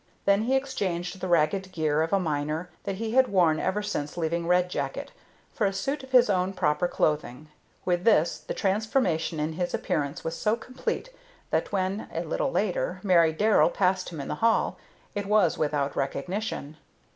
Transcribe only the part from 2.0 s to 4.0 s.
of a miner, that he had worn ever